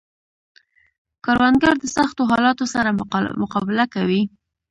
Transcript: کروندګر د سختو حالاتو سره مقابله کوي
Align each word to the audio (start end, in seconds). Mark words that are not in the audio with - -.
کروندګر 1.25 1.73
د 1.79 1.85
سختو 1.95 2.21
حالاتو 2.31 2.65
سره 2.73 2.89
مقابله 3.41 3.85
کوي 3.93 4.21